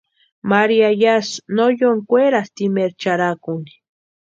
[0.51, 3.71] María yásï no yóni kwerasti imaeri charhakuni.